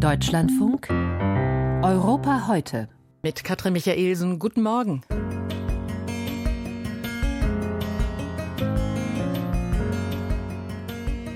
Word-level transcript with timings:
Deutschlandfunk 0.00 0.88
Europa 0.88 2.48
heute. 2.48 2.88
Mit 3.22 3.44
Katrin 3.44 3.74
Michaelsen, 3.74 4.38
guten 4.38 4.62
Morgen. 4.62 5.02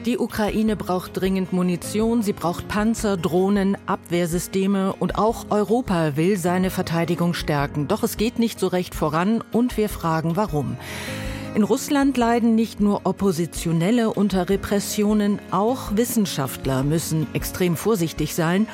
Die 0.07 0.17
Ukraine 0.17 0.77
braucht 0.77 1.21
dringend 1.21 1.53
Munition, 1.53 2.23
sie 2.23 2.33
braucht 2.33 2.67
Panzer, 2.67 3.19
Drohnen, 3.19 3.77
Abwehrsysteme 3.85 4.95
und 4.95 5.19
auch 5.19 5.51
Europa 5.51 6.17
will 6.17 6.39
seine 6.39 6.71
Verteidigung 6.71 7.35
stärken. 7.35 7.87
Doch 7.87 8.03
es 8.03 8.17
geht 8.17 8.39
nicht 8.39 8.59
so 8.59 8.69
recht 8.69 8.95
voran 8.95 9.45
und 9.53 9.77
wir 9.77 9.91
fragen 9.91 10.37
warum. 10.37 10.79
In 11.55 11.63
Russland 11.63 12.17
leiden 12.17 12.57
nicht 12.57 12.81
nur 12.81 13.03
Oppositionelle 13.05 14.11
unter 14.11 14.49
Repressionen, 14.49 15.39
auch 15.53 15.95
Wissenschaftler 15.95 16.83
müssen 16.83 17.29
extrem 17.33 17.77
vorsichtig 17.77 18.35
sein. 18.35 18.67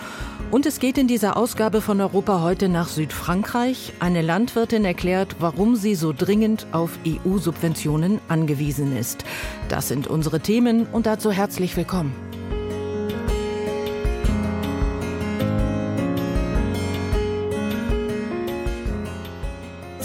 Und 0.50 0.64
es 0.64 0.80
geht 0.80 0.96
in 0.96 1.06
dieser 1.06 1.36
Ausgabe 1.36 1.82
von 1.82 2.00
Europa 2.00 2.40
heute 2.40 2.70
nach 2.70 2.88
Südfrankreich. 2.88 3.92
Eine 4.00 4.22
Landwirtin 4.22 4.86
erklärt, 4.86 5.36
warum 5.40 5.76
sie 5.76 5.94
so 5.94 6.14
dringend 6.16 6.66
auf 6.72 6.98
EU-Subventionen 7.06 8.18
angewiesen 8.28 8.96
ist. 8.96 9.26
Das 9.68 9.88
sind 9.88 10.06
unsere 10.06 10.40
Themen 10.40 10.86
und 10.86 11.04
dazu 11.04 11.30
herzlich 11.30 11.76
willkommen. 11.76 12.29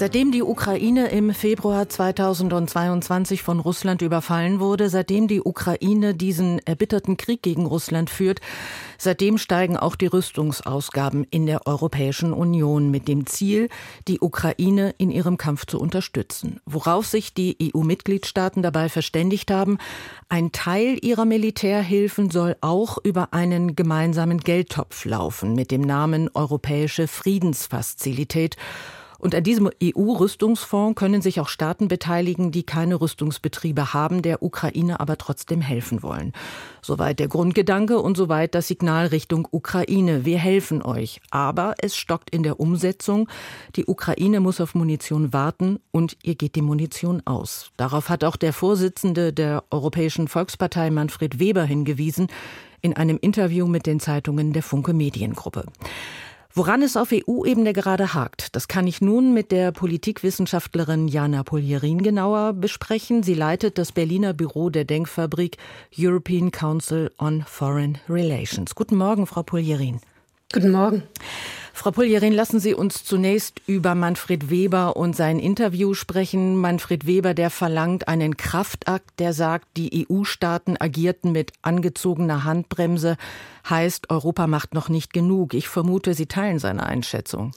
Seitdem 0.06 0.32
die 0.32 0.44
Ukraine 0.44 1.08
im 1.08 1.34
Februar 1.34 1.90
2022 1.90 3.42
von 3.42 3.60
Russland 3.60 4.04
überfallen 4.04 4.60
wurde, 4.60 4.88
seitdem 4.88 5.28
die 5.28 5.42
Ukraine 5.42 6.14
diesen 6.14 6.60
erbitterten 6.60 7.18
Krieg 7.18 7.42
gegen 7.42 7.66
Russland 7.66 8.12
führt, 8.12 8.40
seitdem 9.00 9.40
steigen 9.40 9.78
auch 9.78 9.96
die 9.96 10.06
Rüstungsausgaben 10.06 11.24
in 11.32 11.48
der 11.48 11.66
Europäischen 11.66 12.34
Union 12.34 12.92
mit 12.92 13.08
dem 13.08 13.26
Ziel, 13.26 13.68
die 14.08 14.20
Ukraine 14.22 14.94
in 15.00 15.10
ihrem 15.10 15.38
Kampf 15.38 15.66
zu 15.66 15.80
unterstützen. 15.80 16.60
Worauf 16.68 17.08
sich 17.08 17.34
die 17.34 17.58
EU-Mitgliedstaaten 17.74 18.62
dabei 18.62 18.90
verständigt 18.90 19.50
haben, 19.50 19.80
ein 20.30 20.52
Teil 20.52 21.00
ihrer 21.02 21.26
Militärhilfen 21.26 22.30
soll 22.30 22.58
auch 22.62 23.00
über 23.04 23.34
einen 23.34 23.76
gemeinsamen 23.76 24.38
Geldtopf 24.38 25.04
laufen 25.06 25.56
mit 25.56 25.72
dem 25.72 25.82
Namen 25.82 26.30
Europäische 26.32 27.08
Friedensfazilität 27.08 28.56
und 29.26 29.34
an 29.34 29.44
diesem 29.44 29.72
EU-Rüstungsfonds 29.82 30.94
können 30.94 31.24
sich 31.24 31.40
auch 31.40 31.48
Staaten 31.48 31.88
beteiligen, 31.88 32.52
die 32.52 32.62
keine 32.62 33.02
Rüstungsbetriebe 33.02 33.92
haben, 33.92 34.22
der 34.22 34.44
Ukraine 34.44 35.00
aber 35.00 35.18
trotzdem 35.18 35.62
helfen 35.62 36.04
wollen. 36.04 36.32
Soweit 36.84 37.18
der 37.18 37.28
Grundgedanke 37.28 37.98
und 37.98 38.18
soweit 38.18 38.54
das 38.54 38.68
Signal 38.68 39.08
Richtung 39.08 39.48
Ukraine. 39.50 40.26
Wir 40.26 40.38
helfen 40.38 40.84
euch. 40.84 41.22
Aber 41.32 41.74
es 41.80 41.98
stockt 41.98 42.30
in 42.30 42.44
der 42.44 42.60
Umsetzung. 42.60 43.28
Die 43.76 43.88
Ukraine 43.88 44.42
muss 44.42 44.62
auf 44.62 44.76
Munition 44.76 45.34
warten 45.34 45.80
und 45.90 46.18
ihr 46.22 46.36
geht 46.36 46.54
die 46.54 46.62
Munition 46.62 47.24
aus. 47.26 47.72
Darauf 47.78 48.10
hat 48.10 48.24
auch 48.24 48.36
der 48.36 48.54
Vorsitzende 48.54 49.34
der 49.34 49.64
Europäischen 49.72 50.28
Volkspartei 50.28 50.92
Manfred 50.92 51.40
Weber 51.40 51.64
hingewiesen 51.64 52.28
in 52.82 52.94
einem 52.94 53.18
Interview 53.20 53.66
mit 53.66 53.88
den 53.88 54.00
Zeitungen 54.00 54.54
der 54.54 54.62
Funke 54.62 54.94
Mediengruppe. 54.94 55.66
Woran 56.58 56.82
es 56.84 56.96
auf 56.96 57.10
EU-Ebene 57.12 57.74
gerade 57.74 58.14
hakt, 58.14 58.56
das 58.56 58.70
kann 58.70 58.88
ich 58.88 59.02
nun 59.02 59.34
mit 59.34 59.52
der 59.52 59.74
Politikwissenschaftlerin 59.74 61.10
Jana 61.10 61.44
Polierin 61.44 62.02
genauer 62.02 62.54
besprechen. 62.54 63.24
Sie 63.24 63.34
leitet 63.34 63.78
das 63.78 63.92
Berliner 63.92 64.34
Büro 64.34 64.70
der 64.70 64.86
Denkfabrik 64.86 65.58
European 66.00 66.52
Council 66.52 67.12
on 67.20 67.44
Foreign 67.46 67.98
Relations. 68.08 68.74
Guten 68.74 68.96
Morgen, 68.96 69.28
Frau 69.28 69.44
Polierin. 69.44 70.00
Guten 70.54 70.72
Morgen. 70.72 71.04
Frau 71.76 71.92
Puljerin, 71.92 72.32
lassen 72.32 72.62
Sie 72.62 72.74
uns 72.74 73.04
zunächst 73.04 73.62
über 73.68 73.96
Manfred 73.96 74.50
Weber 74.50 74.96
und 74.96 75.14
sein 75.14 75.40
Interview 75.40 75.94
sprechen. 75.94 76.56
Manfred 76.56 77.06
Weber, 77.06 77.34
der 77.34 77.50
verlangt 77.50 78.08
einen 78.08 78.38
Kraftakt, 78.38 79.20
der 79.20 79.34
sagt, 79.34 79.68
die 79.76 80.08
EU-Staaten 80.10 80.78
agierten 80.80 81.34
mit 81.34 81.52
angezogener 81.64 82.46
Handbremse, 82.46 83.18
heißt, 83.70 84.10
Europa 84.10 84.48
macht 84.48 84.74
noch 84.74 84.88
nicht 84.88 85.12
genug. 85.12 85.54
Ich 85.54 85.68
vermute, 85.68 86.14
Sie 86.14 86.28
teilen 86.28 86.60
seine 86.60 86.86
Einschätzung. 86.86 87.52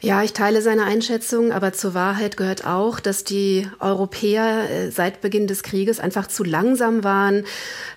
Ja, 0.00 0.22
ich 0.22 0.34
teile 0.34 0.60
seine 0.60 0.84
Einschätzung, 0.84 1.52
aber 1.52 1.72
zur 1.72 1.94
Wahrheit 1.94 2.36
gehört 2.36 2.66
auch, 2.66 3.00
dass 3.00 3.24
die 3.24 3.66
Europäer 3.80 4.68
äh, 4.70 4.90
seit 4.90 5.22
Beginn 5.22 5.46
des 5.46 5.62
Krieges 5.62 6.00
einfach 6.00 6.26
zu 6.26 6.44
langsam 6.44 7.02
waren, 7.02 7.44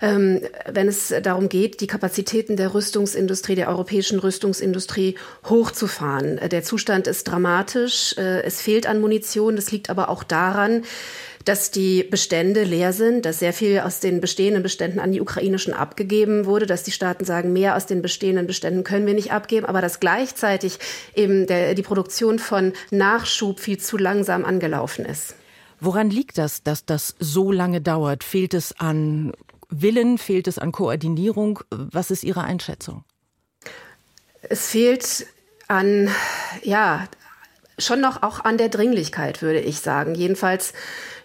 ähm, 0.02 0.42
wenn 0.72 0.88
es 0.88 1.14
darum 1.22 1.50
geht, 1.50 1.82
die 1.82 1.88
Kapazitäten 1.88 2.56
der 2.56 2.74
Rüstungsindustrie, 2.74 3.56
der 3.56 3.68
europäischen 3.68 4.20
Rüstungsindustrie 4.20 5.16
hochzufahren. 5.50 6.38
Äh, 6.38 6.48
der 6.48 6.64
Zustand 6.64 7.06
ist 7.06 7.26
dramatisch. 7.26 8.16
Äh, 8.18 8.44
es 8.44 8.62
fehlt 8.62 8.88
an 8.88 9.02
Munition. 9.02 9.58
Das 9.58 9.72
liegt 9.72 9.90
aber 9.90 10.08
auch 10.08 10.24
daran, 10.24 10.84
dass 11.46 11.72
die 11.72 12.04
Bestände 12.04 12.64
leer 12.64 12.94
sind, 12.94 13.26
dass 13.26 13.40
sehr 13.40 13.54
viel 13.54 13.80
aus 13.80 14.00
den 14.00 14.22
bestehenden 14.22 14.64
Beständen 14.64 15.00
an 15.00 15.12
die 15.12 15.22
ukrainischen 15.22 15.74
abgegeben 15.74 16.46
wurde, 16.46 16.66
dass 16.66 16.84
die 16.84 16.92
Staaten 16.92 17.26
sagen, 17.26 17.54
mehr 17.54 17.76
aus 17.76 17.86
den 17.86 18.02
bestehenden 18.02 18.48
Beständen 18.48 18.84
können 18.84 19.06
wir 19.06 19.14
nicht 19.14 19.32
abgeben, 19.32 19.66
aber 19.66 19.82
dass 19.82 20.00
gleichzeitig 20.00 20.80
eben 21.16 21.48
der, 21.48 21.76
die 21.76 21.82
Produktion 21.82 22.40
von 22.40 22.74
Nachschub 22.92 23.60
viel 23.60 23.78
zu 23.78 23.98
langsam 23.98 24.46
angelaufen 24.46 25.06
ist. 25.06 25.36
Woran 25.80 26.10
liegt 26.10 26.38
das, 26.38 26.62
dass 26.64 26.86
das 26.86 27.16
so 27.20 27.52
lange 27.52 27.80
dauert? 27.80 28.24
Fehlt 28.24 28.54
es 28.54 28.78
an 28.80 29.32
Willen? 29.70 30.18
Fehlt 30.18 30.48
es 30.48 30.60
an 30.60 30.72
Koordinierung? 30.72 31.60
Was 31.70 32.12
ist 32.12 32.24
Ihre 32.24 32.44
Einschätzung? 32.44 33.06
Es 34.42 34.68
fehlt 34.68 35.26
an, 35.68 36.10
ja, 36.64 37.08
schon 37.78 38.02
noch 38.02 38.24
auch 38.24 38.44
an 38.44 38.58
der 38.58 38.70
Dringlichkeit, 38.70 39.42
würde 39.42 39.60
ich 39.60 39.80
sagen. 39.80 40.16
Jedenfalls 40.16 40.74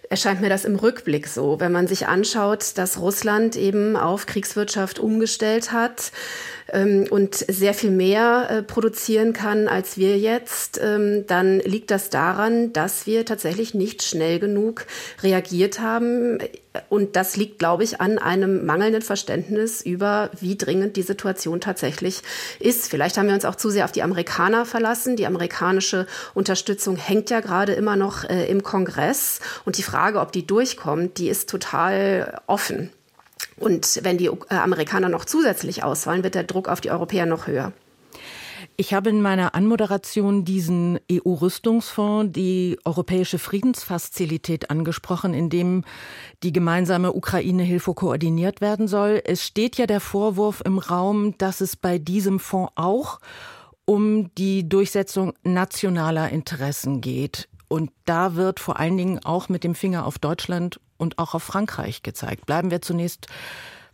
erscheint 0.09 0.41
mir 0.41 0.49
das 0.49 0.65
im 0.65 0.75
Rückblick 0.75 1.27
so, 1.27 1.59
wenn 1.59 1.71
man 1.71 1.87
sich 1.87 2.07
anschaut, 2.07 2.77
dass 2.77 2.99
Russland 2.99 3.55
eben 3.55 3.95
auf 3.95 4.25
Kriegswirtschaft 4.25 4.99
umgestellt 4.99 5.71
hat 5.71 6.11
ähm, 6.71 7.05
und 7.09 7.35
sehr 7.35 7.73
viel 7.73 7.91
mehr 7.91 8.47
äh, 8.49 8.63
produzieren 8.63 9.33
kann 9.33 9.67
als 9.67 9.97
wir 9.97 10.17
jetzt, 10.17 10.79
ähm, 10.81 11.25
dann 11.27 11.59
liegt 11.59 11.91
das 11.91 12.09
daran, 12.09 12.73
dass 12.73 13.05
wir 13.05 13.25
tatsächlich 13.25 13.73
nicht 13.73 14.03
schnell 14.03 14.39
genug 14.39 14.85
reagiert 15.21 15.79
haben. 15.79 16.39
Und 16.89 17.15
das 17.15 17.37
liegt, 17.37 17.59
glaube 17.59 17.83
ich, 17.83 18.01
an 18.01 18.17
einem 18.17 18.65
mangelnden 18.65 19.01
Verständnis 19.01 19.81
über, 19.81 20.29
wie 20.39 20.57
dringend 20.57 20.97
die 20.97 21.03
Situation 21.03 21.61
tatsächlich 21.61 22.21
ist. 22.59 22.89
Vielleicht 22.89 23.17
haben 23.17 23.27
wir 23.27 23.33
uns 23.33 23.45
auch 23.45 23.55
zu 23.55 23.69
sehr 23.69 23.85
auf 23.85 23.93
die 23.93 24.03
Amerikaner 24.03 24.65
verlassen. 24.65 25.15
Die 25.15 25.25
amerikanische 25.25 26.05
Unterstützung 26.33 26.97
hängt 26.97 27.29
ja 27.29 27.39
gerade 27.39 27.73
immer 27.73 27.95
noch 27.95 28.25
äh, 28.25 28.45
im 28.47 28.63
Kongress. 28.63 29.39
Und 29.63 29.77
die 29.77 29.83
Frage, 29.83 30.19
ob 30.19 30.31
die 30.31 30.45
durchkommt, 30.45 31.17
die 31.17 31.29
ist 31.29 31.49
total 31.49 32.41
offen. 32.47 32.91
Und 33.57 33.99
wenn 34.03 34.17
die 34.17 34.27
äh, 34.27 34.55
Amerikaner 34.55 35.09
noch 35.09 35.25
zusätzlich 35.25 35.83
ausfallen, 35.83 36.23
wird 36.23 36.35
der 36.35 36.43
Druck 36.43 36.67
auf 36.67 36.81
die 36.81 36.91
Europäer 36.91 37.25
noch 37.25 37.47
höher. 37.47 37.73
Ich 38.77 38.93
habe 38.93 39.09
in 39.09 39.21
meiner 39.21 39.55
Anmoderation 39.55 40.43
diesen 40.43 40.99
EU-Rüstungsfonds, 41.09 42.33
die 42.33 42.77
Europäische 42.83 43.39
Friedensfazilität 43.39 44.69
angesprochen, 44.69 45.33
in 45.33 45.49
dem 45.49 45.83
die 46.43 46.51
gemeinsame 46.51 47.13
Ukraine-Hilfe 47.13 47.93
koordiniert 47.93 48.59
werden 48.59 48.89
soll. 48.89 49.21
Es 49.23 49.45
steht 49.45 49.77
ja 49.77 49.87
der 49.87 50.01
Vorwurf 50.01 50.61
im 50.65 50.77
Raum, 50.77 51.37
dass 51.37 51.61
es 51.61 51.77
bei 51.77 51.97
diesem 51.99 52.39
Fonds 52.39 52.73
auch 52.75 53.19
um 53.85 54.33
die 54.35 54.67
Durchsetzung 54.67 55.33
nationaler 55.43 56.29
Interessen 56.29 56.99
geht. 56.99 57.47
Und 57.69 57.91
da 58.03 58.35
wird 58.35 58.59
vor 58.59 58.79
allen 58.79 58.97
Dingen 58.97 59.23
auch 59.23 59.47
mit 59.47 59.63
dem 59.63 59.75
Finger 59.75 60.05
auf 60.05 60.19
Deutschland 60.19 60.79
und 60.97 61.19
auch 61.19 61.33
auf 61.33 61.43
Frankreich 61.43 62.03
gezeigt. 62.03 62.45
Bleiben 62.45 62.71
wir 62.71 62.81
zunächst 62.81 63.27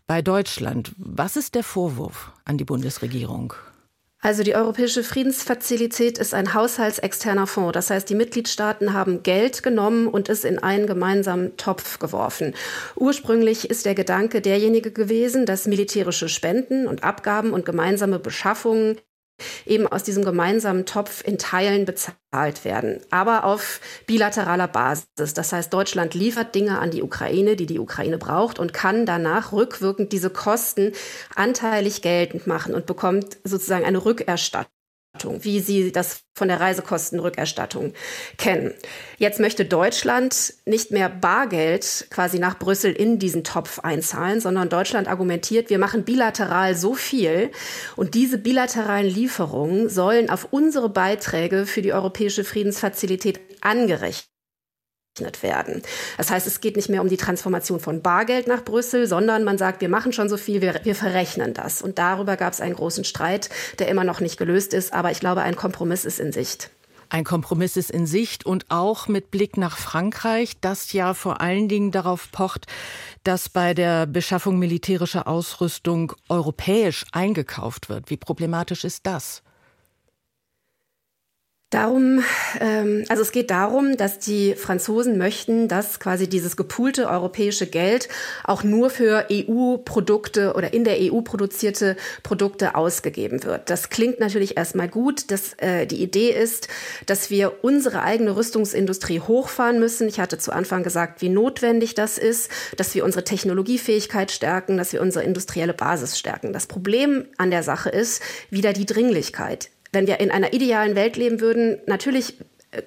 bei 0.08 0.22
Deutschland. 0.22 0.94
Was 0.98 1.36
ist 1.36 1.56
der 1.56 1.64
Vorwurf 1.64 2.32
an 2.46 2.58
die 2.58 2.66
Bundesregierung? 2.66 3.54
Also 4.24 4.44
die 4.44 4.56
Europäische 4.56 5.04
Friedensfazilität 5.04 6.20
ist 6.20 6.36
ein 6.36 6.54
haushaltsexterner 6.54 7.48
Fonds. 7.48 7.74
Das 7.74 7.90
heißt, 7.90 8.08
die 8.08 8.16
Mitgliedstaaten 8.16 8.94
haben 8.94 9.24
Geld 9.24 9.64
genommen 9.64 10.08
und 10.08 10.30
es 10.30 10.44
in 10.44 10.60
einen 10.60 10.86
gemeinsamen 10.86 11.58
Topf 11.58 11.98
geworfen. 11.98 12.54
Ursprünglich 12.96 13.72
ist 13.72 13.88
der 13.88 13.96
Gedanke 13.96 14.42
derjenige 14.42 14.92
gewesen, 14.92 15.48
dass 15.48 15.66
militärische 15.66 16.30
Spenden 16.30 16.86
und 16.86 17.04
Abgaben 17.04 17.52
und 17.52 17.66
gemeinsame 17.66 18.20
Beschaffungen 18.20 18.98
eben 19.66 19.88
aus 19.88 20.04
diesem 20.04 20.24
gemeinsamen 20.24 20.86
Topf 20.86 21.24
in 21.26 21.38
Teilen 21.38 21.86
bezahlt 21.86 22.66
werden, 22.66 23.02
aber 23.10 23.44
auf 23.44 23.82
bilateraler 24.08 24.68
Basis. 24.68 25.06
Das 25.16 25.52
heißt, 25.54 25.74
Deutschland 25.74 26.14
liefert 26.14 26.56
Dinge 26.56 26.80
an 26.80 26.92
die 26.92 27.04
Ukraine, 27.04 27.56
die 27.56 27.66
die 27.66 27.80
Ukraine 27.80 28.18
braucht 28.18 28.60
und 28.60 28.74
kann 28.74 29.06
danach 29.06 29.52
rückwirkend 29.52 30.12
diese 30.12 30.30
Kosten 30.30 30.94
anteilig 31.36 32.02
geltend 32.02 32.48
machen 32.48 32.74
und 32.74 32.86
bekommt 32.86 33.38
sozusagen 33.44 33.86
eine 33.86 34.04
Rückerstattung. 34.04 34.81
Wie 35.42 35.60
Sie 35.60 35.92
das 35.92 36.22
von 36.34 36.48
der 36.48 36.60
Reisekostenrückerstattung 36.60 37.94
kennen. 38.38 38.74
Jetzt 39.18 39.40
möchte 39.40 39.66
Deutschland 39.66 40.54
nicht 40.66 40.92
mehr 40.92 41.10
Bargeld 41.10 42.08
quasi 42.10 42.40
nach 42.40 42.58
Brüssel 42.58 42.94
in 42.94 43.20
diesen 43.20 43.44
Topf 43.44 43.80
einzahlen, 43.80 44.40
sondern 44.40 44.70
Deutschland 44.70 45.08
argumentiert, 45.08 45.70
wir 45.70 45.80
machen 45.80 46.04
bilateral 46.06 46.76
so 46.76 46.94
viel 46.94 47.52
und 47.96 48.16
diese 48.16 48.38
bilateralen 48.38 49.08
Lieferungen 49.08 49.90
sollen 49.90 50.30
auf 50.30 50.48
unsere 50.52 50.90
Beiträge 50.90 51.66
für 51.66 51.82
die 51.82 51.94
europäische 51.94 52.44
Friedensfazilität 52.44 53.40
angerechnet 53.62 54.31
werden. 55.20 55.82
Das 56.18 56.32
heißt, 56.32 56.48
es 56.48 56.62
geht 56.62 56.76
nicht 56.78 56.90
mehr 56.90 57.02
um 57.02 57.10
die 57.10 57.18
Transformation 57.18 57.80
von 57.80 58.02
Bargeld 58.02 58.48
nach 58.48 58.64
Brüssel, 58.64 59.08
sondern 59.08 59.44
man 59.44 59.58
sagt, 59.58 59.82
wir 59.82 59.90
machen 59.90 60.14
schon 60.14 60.30
so 60.30 60.38
viel, 60.38 60.62
wir, 60.62 60.80
wir 60.84 60.96
verrechnen 60.96 61.54
das. 61.54 61.82
Und 61.82 62.00
darüber 62.00 62.38
gab 62.38 62.54
es 62.54 62.62
einen 62.62 62.76
großen 62.76 63.04
Streit, 63.04 63.50
der 63.80 63.90
immer 63.90 64.04
noch 64.04 64.22
nicht 64.22 64.38
gelöst 64.38 64.74
ist. 64.74 64.94
Aber 64.94 65.12
ich 65.12 65.20
glaube, 65.20 65.42
ein 65.42 65.56
Kompromiss 65.56 66.06
ist 66.06 66.20
in 66.20 66.32
Sicht. 66.32 66.72
Ein 67.10 67.26
Kompromiss 67.26 67.76
ist 67.76 67.92
in 67.92 68.08
Sicht 68.08 68.46
und 68.46 68.68
auch 68.70 69.10
mit 69.10 69.32
Blick 69.32 69.58
nach 69.58 69.78
Frankreich, 69.78 70.54
das 70.62 70.94
ja 70.94 71.14
vor 71.14 71.42
allen 71.42 71.68
Dingen 71.68 71.92
darauf 71.92 72.32
pocht, 72.32 72.68
dass 73.24 73.50
bei 73.50 73.74
der 73.74 74.06
Beschaffung 74.06 74.58
militärischer 74.58 75.28
Ausrüstung 75.28 76.14
europäisch 76.30 77.04
eingekauft 77.12 77.90
wird. 77.90 78.10
Wie 78.10 78.16
problematisch 78.16 78.86
ist 78.86 79.06
das? 79.06 79.44
Darum, 81.72 82.22
ähm, 82.60 83.06
also 83.08 83.22
es 83.22 83.32
geht 83.32 83.50
darum, 83.50 83.96
dass 83.96 84.20
die 84.20 84.56
Franzosen 84.56 85.18
möchten, 85.18 85.70
dass 85.70 86.02
quasi 86.02 86.28
dieses 86.28 86.58
gepoolte 86.58 87.08
europäische 87.08 87.66
Geld 87.66 88.10
auch 88.44 88.66
nur 88.66 88.90
für 88.90 89.28
EU-Produkte 89.32 90.54
oder 90.56 90.74
in 90.74 90.84
der 90.84 90.98
EU 91.00 91.22
produzierte 91.22 91.96
Produkte 92.24 92.76
ausgegeben 92.76 93.46
wird. 93.46 93.70
Das 93.70 93.88
klingt 93.88 94.20
natürlich 94.20 94.58
erstmal 94.58 94.90
gut. 94.90 95.32
Dass, 95.32 95.54
äh, 95.60 95.86
die 95.88 96.04
Idee 96.04 96.32
ist, 96.32 96.68
dass 97.06 97.30
wir 97.30 97.64
unsere 97.64 98.02
eigene 98.02 98.36
Rüstungsindustrie 98.36 99.22
hochfahren 99.22 99.80
müssen. 99.80 100.10
Ich 100.10 100.20
hatte 100.20 100.38
zu 100.38 100.52
Anfang 100.52 100.84
gesagt, 100.84 101.22
wie 101.22 101.30
notwendig 101.30 101.96
das 101.96 102.18
ist, 102.18 102.52
dass 102.76 102.94
wir 102.96 103.06
unsere 103.06 103.24
Technologiefähigkeit 103.24 104.34
stärken, 104.34 104.76
dass 104.76 104.92
wir 104.92 105.02
unsere 105.02 105.24
industrielle 105.24 105.74
Basis 105.74 106.20
stärken. 106.20 106.52
Das 106.52 106.68
Problem 106.68 107.28
an 107.38 107.50
der 107.50 107.64
Sache 107.64 107.90
ist 107.90 108.22
wieder 108.50 108.74
die 108.74 108.86
Dringlichkeit 108.86 109.70
wenn 109.92 110.08
wir 110.08 110.20
in 110.20 110.32
einer 110.32 110.54
idealen 110.54 110.96
Welt 110.96 111.18
leben 111.18 111.42
würden, 111.42 111.80
natürlich 111.86 112.36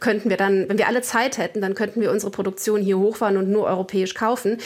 könnten 0.01 0.31
wir 0.31 0.39
dann, 0.39 0.69
wenn 0.69 0.79
wir 0.79 0.89
alle 0.89 1.03
Zeit 1.03 1.37
hätten, 1.37 1.61
dann 1.61 1.75
könnten 1.75 2.01
wir 2.01 2.11
unsere 2.11 2.31
Produktion 2.31 2.81
hier 2.81 2.99
hochfahren 2.99 3.37
und 3.37 3.51
nur 3.51 3.65
europäisch 3.65 4.15
kaufen. 4.15 4.59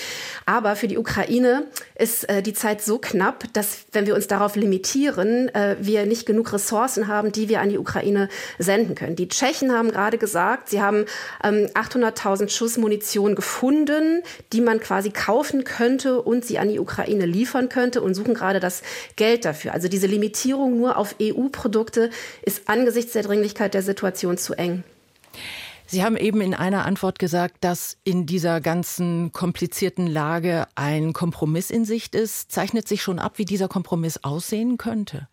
Aber 0.47 0.76
für 0.76 0.87
die 0.87 0.97
Ukraine 0.97 1.65
ist 1.97 2.29
äh, 2.29 2.41
die 2.41 2.53
Zeit 2.53 2.82
so 2.82 2.99
knapp, 2.99 3.44
dass 3.53 3.87
wenn 3.93 4.06
wir 4.06 4.15
uns 4.15 4.29
darauf 4.29 4.55
limitieren, 4.55 5.53
äh, 5.55 5.76
wir 5.81 6.06
nicht 6.06 6.25
genug 6.25 6.53
Ressourcen 6.53 7.09
haben, 7.09 7.32
die 7.32 7.49
wir 7.49 7.61
an 7.61 7.69
die 7.69 7.79
Ukraine 7.79 8.29
senden 8.59 8.94
können. 8.94 9.17
Die 9.17 9.29
Tschechen 9.29 9.73
haben 9.73 9.91
gerade 9.91 10.19
gesagt, 10.19 10.69
sie 10.69 10.81
haben 10.81 11.05
ähm, 11.43 11.67
800.000 11.75 12.49
Schuss 12.49 12.79
Munition 12.79 13.35
gefunden, 13.35 14.23
die 14.53 14.61
man 14.61 14.79
quasi 14.79 15.11
kaufen 15.11 15.64
könnte 15.64 16.23
und 16.23 16.44
sie 16.44 16.61
an 16.61 16.69
die 16.69 16.79
Ukraine 16.79 17.26
liefern 17.26 17.69
könnte 17.69 18.03
und 18.03 18.14
suchen 18.14 18.35
gerade 18.35 18.61
das 18.61 18.82
Geld 19.17 19.44
dafür. 19.44 19.75
Also 19.75 19.88
diese 19.88 20.06
Limitierung 20.06 20.76
nur 20.76 20.97
auf 20.97 21.17
EU-Produkte 21.21 22.11
ist 22.43 22.69
angesichts 22.69 23.14
der 23.14 23.25
Dringlichkeit 23.25 23.75
der 23.75 23.82
Situation 23.82 24.38
zu 24.38 24.55
eng. 24.55 24.85
Sie 25.90 26.05
haben 26.05 26.19
eben 26.19 26.43
in 26.43 26.52
einer 26.52 26.85
Antwort 26.85 27.19
gesagt, 27.19 27.64
dass 27.64 27.96
in 28.05 28.26
dieser 28.26 28.61
ganzen 28.61 29.32
komplizierten 29.32 30.06
Lage 30.06 30.67
ein 30.75 31.14
Kompromiss 31.14 31.70
in 31.70 31.87
Sicht 31.87 32.14
ist. 32.14 32.52
Zeichnet 32.52 32.87
sich 32.87 33.00
schon 33.00 33.19
ab, 33.19 33.38
wie 33.38 33.46
dieser 33.46 33.69
Kompromiss 33.69 34.23
aussehen 34.23 34.76
könnte? 34.76 35.29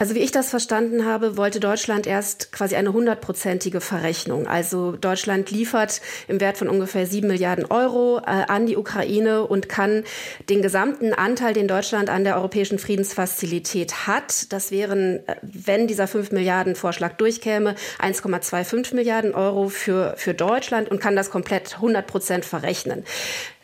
Also 0.00 0.14
wie 0.14 0.20
ich 0.20 0.32
das 0.32 0.48
verstanden 0.48 1.04
habe, 1.04 1.36
wollte 1.36 1.60
Deutschland 1.60 2.06
erst 2.06 2.52
quasi 2.52 2.74
eine 2.74 2.94
hundertprozentige 2.94 3.82
Verrechnung. 3.82 4.46
Also 4.46 4.92
Deutschland 4.92 5.50
liefert 5.50 6.00
im 6.26 6.40
Wert 6.40 6.56
von 6.56 6.70
ungefähr 6.70 7.06
sieben 7.06 7.28
Milliarden 7.28 7.66
Euro 7.66 8.16
äh, 8.20 8.22
an 8.48 8.64
die 8.64 8.78
Ukraine 8.78 9.46
und 9.46 9.68
kann 9.68 10.04
den 10.48 10.62
gesamten 10.62 11.12
Anteil, 11.12 11.52
den 11.52 11.68
Deutschland 11.68 12.08
an 12.08 12.24
der 12.24 12.36
europäischen 12.36 12.78
Friedensfazilität 12.78 14.06
hat, 14.06 14.50
das 14.54 14.70
wären, 14.70 15.16
äh, 15.26 15.36
wenn 15.42 15.86
dieser 15.86 16.08
fünf 16.08 16.32
Milliarden 16.32 16.76
Vorschlag 16.76 17.18
durchkäme, 17.18 17.74
1,25 17.98 18.94
Milliarden 18.94 19.34
Euro 19.34 19.68
für, 19.68 20.14
für 20.16 20.32
Deutschland 20.32 20.90
und 20.90 20.98
kann 21.02 21.14
das 21.14 21.28
komplett 21.28 21.74
100 21.74 22.06
Prozent 22.06 22.46
verrechnen. 22.46 23.04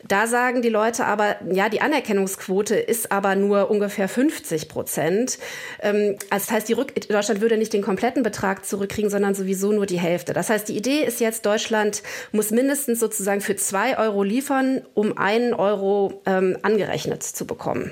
Da 0.07 0.27
sagen 0.27 0.61
die 0.61 0.69
Leute 0.69 1.05
aber, 1.05 1.35
ja, 1.51 1.69
die 1.69 1.81
Anerkennungsquote 1.81 2.75
ist 2.75 3.11
aber 3.11 3.35
nur 3.35 3.69
ungefähr 3.69 4.07
50 4.07 4.69
Prozent. 4.69 5.37
Ähm, 5.81 6.15
also 6.29 6.45
das 6.45 6.51
heißt, 6.51 6.69
die 6.69 6.73
Rück 6.73 6.93
Deutschland 7.07 7.41
würde 7.41 7.57
nicht 7.57 7.73
den 7.73 7.81
kompletten 7.81 8.23
Betrag 8.23 8.65
zurückkriegen, 8.65 9.09
sondern 9.09 9.33
sowieso 9.33 9.71
nur 9.71 9.85
die 9.85 9.99
Hälfte. 9.99 10.33
Das 10.33 10.49
heißt, 10.49 10.67
die 10.69 10.77
Idee 10.77 11.03
ist 11.03 11.19
jetzt, 11.19 11.45
Deutschland 11.45 12.03
muss 12.31 12.51
mindestens 12.51 12.99
sozusagen 12.99 13.41
für 13.41 13.55
zwei 13.55 13.97
Euro 13.97 14.23
liefern, 14.23 14.81
um 14.93 15.17
einen 15.17 15.53
Euro 15.53 16.21
ähm, 16.25 16.57
angerechnet 16.61 17.23
zu 17.23 17.45
bekommen. 17.45 17.91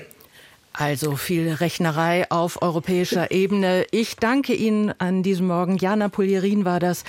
Also 0.78 1.16
viel 1.16 1.52
Rechnerei 1.52 2.30
auf 2.30 2.60
europäischer 2.60 3.30
Ebene. 3.30 3.86
Ich 3.90 4.16
danke 4.16 4.54
Ihnen 4.54 4.92
an 4.98 5.22
diesem 5.22 5.46
Morgen. 5.46 5.78
Jana 5.78 6.08
Pulierin 6.08 6.64
war 6.64 6.80
das. 6.80 7.04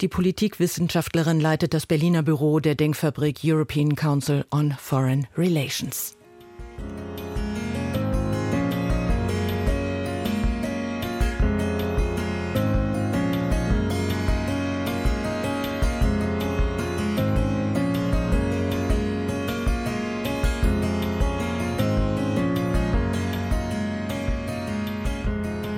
Die 0.00 0.08
Politikwissenschaftlerin 0.08 1.38
leitet 1.38 1.74
das 1.74 1.86
Berliner 1.86 2.22
Büro 2.22 2.60
der 2.60 2.74
Denkfabrik 2.74 3.40
European 3.44 3.94
Council 3.94 4.44
on 4.50 4.74
Foreign 4.78 5.26
Relations. 5.36 6.16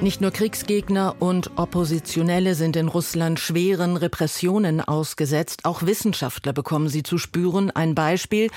Nicht 0.02 0.20
nur 0.20 0.32
Kriegsgegner 0.32 1.14
und 1.20 1.52
Oppositionelle 1.54 2.56
sind 2.56 2.74
in 2.74 2.88
Russland 2.88 3.38
schweren 3.38 3.96
Repressionen 3.96 4.80
ausgesetzt, 4.80 5.64
auch 5.64 5.84
Wissenschaftler 5.84 6.52
bekommen 6.52 6.88
sie 6.88 7.04
zu 7.04 7.18
spüren. 7.18 7.70
Ein 7.70 7.94
Beispiel. 7.94 8.50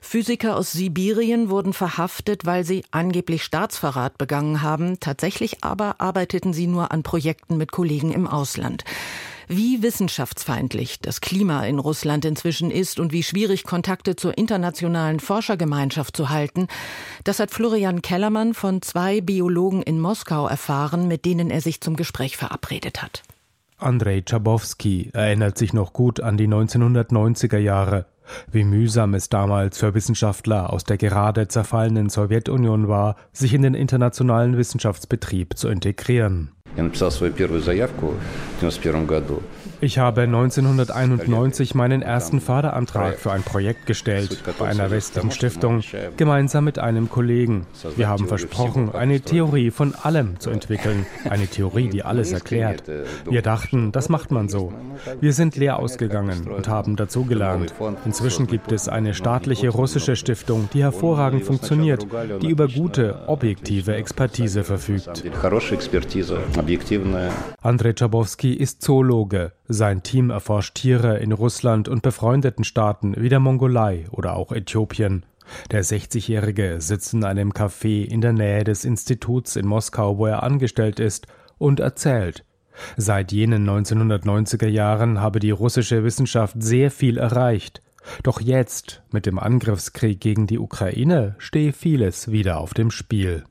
Physiker 0.00 0.56
aus 0.56 0.70
Sibirien 0.70 1.50
wurden 1.50 1.72
verhaftet, 1.72 2.46
weil 2.46 2.62
sie 2.62 2.84
angeblich 2.92 3.42
Staatsverrat 3.42 4.16
begangen 4.16 4.62
haben. 4.62 5.00
Tatsächlich 5.00 5.64
aber 5.64 6.00
arbeiteten 6.00 6.52
sie 6.52 6.68
nur 6.68 6.92
an 6.92 7.02
Projekten 7.02 7.56
mit 7.56 7.72
Kollegen 7.72 8.12
im 8.12 8.28
Ausland. 8.28 8.84
Wie 9.54 9.82
wissenschaftsfeindlich 9.82 10.98
das 11.02 11.20
Klima 11.20 11.66
in 11.66 11.78
Russland 11.78 12.24
inzwischen 12.24 12.70
ist 12.70 12.98
und 12.98 13.12
wie 13.12 13.22
schwierig 13.22 13.64
Kontakte 13.64 14.16
zur 14.16 14.38
internationalen 14.38 15.20
Forschergemeinschaft 15.20 16.16
zu 16.16 16.30
halten, 16.30 16.68
das 17.24 17.38
hat 17.38 17.50
Florian 17.50 18.00
Kellermann 18.00 18.54
von 18.54 18.80
zwei 18.80 19.20
Biologen 19.20 19.82
in 19.82 20.00
Moskau 20.00 20.46
erfahren, 20.46 21.06
mit 21.06 21.26
denen 21.26 21.50
er 21.50 21.60
sich 21.60 21.82
zum 21.82 21.96
Gespräch 21.96 22.38
verabredet 22.38 23.02
hat. 23.02 23.24
Andrei 23.76 24.22
Czabowski 24.22 25.10
erinnert 25.12 25.58
sich 25.58 25.74
noch 25.74 25.92
gut 25.92 26.20
an 26.20 26.38
die 26.38 26.48
1990er 26.48 27.58
Jahre, 27.58 28.06
wie 28.51 28.63
mühsam 28.63 29.13
es 29.13 29.29
damals 29.29 29.77
für 29.77 29.93
Wissenschaftler 29.93 30.73
aus 30.73 30.83
der 30.83 30.97
gerade 30.97 31.47
zerfallenen 31.47 32.09
Sowjetunion 32.09 32.87
war, 32.87 33.15
sich 33.31 33.53
in 33.53 33.61
den 33.61 33.73
internationalen 33.73 34.57
Wissenschaftsbetrieb 34.57 35.57
zu 35.57 35.69
integrieren. 35.69 36.51
Я 36.75 36.83
написал 36.83 37.11
свою 37.11 37.33
первую 37.33 37.61
заявку 37.61 38.13
в 38.59 38.63
1991 38.63 39.07
году. 39.07 39.41
Ich 39.84 39.98
habe 39.98 40.20
1991 40.20 41.74
meinen 41.74 42.02
ersten 42.02 42.40
Förderantrag 42.40 43.18
für 43.18 43.32
ein 43.32 43.42
Projekt 43.42 43.86
gestellt 43.86 44.40
bei 44.56 44.68
einer 44.68 44.92
westlichen 44.92 45.32
Stiftung, 45.32 45.82
gemeinsam 46.16 46.62
mit 46.62 46.78
einem 46.78 47.10
Kollegen. 47.10 47.66
Wir 47.96 48.08
haben 48.08 48.28
versprochen, 48.28 48.94
eine 48.94 49.20
Theorie 49.22 49.72
von 49.72 49.96
allem 49.96 50.38
zu 50.38 50.50
entwickeln, 50.50 51.04
eine 51.28 51.48
Theorie, 51.48 51.88
die 51.88 52.04
alles 52.04 52.30
erklärt. 52.30 52.84
Wir 53.28 53.42
dachten, 53.42 53.90
das 53.90 54.08
macht 54.08 54.30
man 54.30 54.48
so. 54.48 54.72
Wir 55.20 55.32
sind 55.32 55.56
leer 55.56 55.80
ausgegangen 55.80 56.46
und 56.46 56.68
haben 56.68 56.94
dazugelernt. 56.94 57.74
Inzwischen 58.04 58.46
gibt 58.46 58.70
es 58.70 58.88
eine 58.88 59.14
staatliche 59.14 59.70
russische 59.70 60.14
Stiftung, 60.14 60.68
die 60.72 60.84
hervorragend 60.84 61.42
funktioniert, 61.42 62.06
die 62.40 62.50
über 62.50 62.68
gute, 62.68 63.26
objektive 63.26 63.96
Expertise 63.96 64.62
verfügt. 64.62 65.24
Andrei 67.62 67.92
Czabowski 67.94 68.52
ist 68.52 68.80
Zoologe. 68.82 69.50
Sein 69.72 70.02
Team 70.02 70.28
erforscht 70.28 70.74
Tiere 70.74 71.18
in 71.18 71.32
Russland 71.32 71.88
und 71.88 72.02
befreundeten 72.02 72.62
Staaten 72.62 73.14
wie 73.16 73.30
der 73.30 73.40
Mongolei 73.40 74.04
oder 74.10 74.36
auch 74.36 74.52
Äthiopien. 74.52 75.24
Der 75.70 75.82
60-Jährige 75.82 76.76
sitzt 76.80 77.14
in 77.14 77.24
einem 77.24 77.52
Café 77.52 78.04
in 78.04 78.20
der 78.20 78.34
Nähe 78.34 78.64
des 78.64 78.84
Instituts 78.84 79.56
in 79.56 79.66
Moskau, 79.66 80.18
wo 80.18 80.26
er 80.26 80.42
angestellt 80.42 81.00
ist, 81.00 81.26
und 81.56 81.80
erzählt. 81.80 82.44
Seit 82.98 83.32
jenen 83.32 83.68
1990er 83.68 84.68
Jahren 84.68 85.20
habe 85.20 85.40
die 85.40 85.50
russische 85.50 86.04
Wissenschaft 86.04 86.62
sehr 86.62 86.90
viel 86.90 87.16
erreicht. 87.16 87.80
Doch 88.22 88.40
jetzt, 88.40 89.01
mit 89.12 89.26
dem 89.26 89.38
Angriffskrieg 89.38 90.20
gegen 90.20 90.46
die 90.46 90.58
Ukraine, 90.58 91.34
stehe 91.38 91.72
vieles 91.72 92.30
wieder 92.30 92.58
auf 92.58 92.74
dem 92.74 92.90
Spiel. 92.90 93.44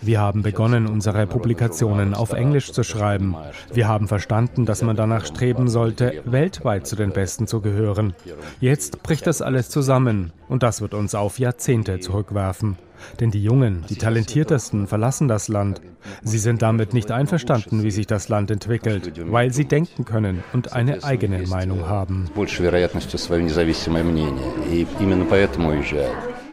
Wir 0.00 0.20
haben 0.20 0.42
begonnen, 0.42 0.86
unsere 0.86 1.26
Publikationen 1.26 2.14
auf 2.14 2.32
Englisch 2.32 2.72
zu 2.72 2.82
schreiben. 2.82 3.36
Wir 3.72 3.88
haben 3.88 4.08
verstanden, 4.08 4.66
dass 4.66 4.82
man 4.82 4.96
danach 4.96 5.26
streben 5.26 5.68
sollte, 5.68 6.22
weltweit 6.24 6.86
zu 6.86 6.96
den 6.96 7.12
Besten 7.12 7.46
zu 7.46 7.60
gehören. 7.60 8.14
Jetzt 8.60 9.02
bricht 9.02 9.26
das 9.26 9.42
alles 9.42 9.68
zusammen 9.68 10.32
und 10.48 10.62
das 10.62 10.80
wird 10.80 10.94
uns 10.94 11.14
auf 11.14 11.38
Jahrzehnte 11.38 12.00
zurückwerfen. 12.00 12.76
Denn 13.20 13.30
die 13.30 13.42
Jungen, 13.42 13.84
die 13.88 13.96
Talentiertesten 13.96 14.86
verlassen 14.86 15.28
das 15.28 15.48
Land. 15.48 15.80
Sie 16.22 16.38
sind 16.38 16.62
damit 16.62 16.94
nicht 16.94 17.10
einverstanden, 17.10 17.82
wie 17.82 17.90
sich 17.90 18.06
das 18.06 18.28
Land 18.28 18.50
entwickelt, 18.50 19.12
weil 19.30 19.52
sie 19.52 19.64
denken 19.64 20.04
können 20.04 20.42
und 20.52 20.72
eine 20.72 21.04
eigene 21.04 21.46
Meinung 21.46 21.88
haben. 21.88 22.28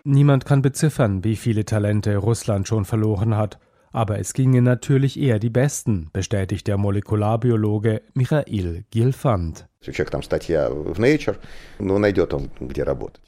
Niemand 0.03 0.45
kann 0.45 0.61
beziffern, 0.61 1.23
wie 1.23 1.35
viele 1.35 1.65
Talente 1.65 2.17
Russland 2.17 2.67
schon 2.67 2.85
verloren 2.85 3.35
hat. 3.35 3.59
Aber 3.91 4.19
es 4.19 4.33
gingen 4.33 4.63
natürlich 4.63 5.19
eher 5.19 5.39
die 5.39 5.49
Besten, 5.49 6.09
bestätigt 6.13 6.67
der 6.67 6.77
Molekularbiologe 6.77 8.01
Michail 8.13 8.85
Gilfand. 8.91 9.68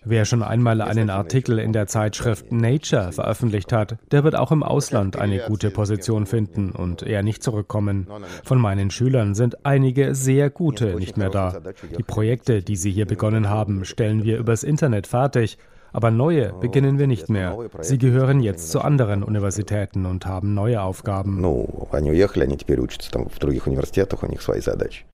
Wer 0.04 0.26
schon 0.26 0.44
einmal 0.44 0.82
einen 0.82 1.10
Artikel 1.10 1.60
in 1.60 1.72
der 1.72 1.88
Zeitschrift 1.88 2.52
Nature 2.52 3.14
veröffentlicht 3.14 3.72
hat, 3.72 3.98
der 4.12 4.26
wird 4.26 4.36
auch 4.36 4.52
im 4.52 4.62
Ausland 4.62 5.16
eine 5.16 5.40
gute 5.48 5.72
Position 5.72 6.26
finden 6.26 6.72
und 6.72 7.04
eher 7.04 7.24
nicht 7.24 7.42
zurückkommen. 7.42 8.06
Von 8.44 8.60
meinen 8.60 8.92
Schülern 8.92 9.34
sind 9.34 9.66
einige 9.66 10.14
sehr 10.14 10.50
gute 10.50 10.96
nicht 10.96 11.16
mehr 11.16 11.30
da. 11.30 11.62
Die 11.98 12.04
Projekte, 12.04 12.62
die 12.62 12.76
sie 12.76 12.92
hier 12.92 13.06
begonnen 13.06 13.50
haben, 13.50 13.86
stellen 13.86 14.26
wir 14.26 14.38
übers 14.38 14.64
Internet 14.64 15.08
fertig 15.08 15.58
aber 15.94 16.12
neue 16.12 16.54
beginnen 16.54 16.98
wir 17.00 17.08
nicht 17.08 17.30
mehr. 17.30 17.58
Sie 17.82 17.98
gehören 17.98 18.40
jetzt 18.40 18.72
zu 18.72 18.82
anderen 18.82 19.24
Universitäten 19.24 20.06
und 20.06 20.26
haben 20.26 20.54
neue 20.54 20.82
Aufgaben. 20.82 21.42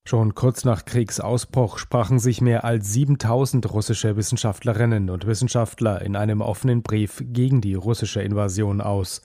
Schon 0.06 0.36
kurz 0.36 0.66
nach 0.66 0.86
Kriegsausbruch 0.86 1.78
sprachen 1.78 2.20
sich 2.20 2.42
mehr 2.42 2.64
als 2.64 2.94
7000 2.94 3.74
russische 3.74 4.16
Wissenschaftlerinnen 4.16 5.10
und 5.10 5.26
Wissenschaftler 5.26 6.02
in 6.02 6.16
einem 6.16 6.42
offenen 6.42 6.82
Brief 6.82 7.24
gegen 7.28 7.62
die 7.62 7.76
russische 7.76 8.22
Invasion 8.22 8.82
aus. 8.82 9.22